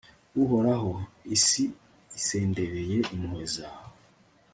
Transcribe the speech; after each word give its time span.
uhoraho, 0.41 0.91
isi 1.35 1.63
isendereye 2.17 2.97
impuhwe 3.13 3.43
zawe 3.55 3.89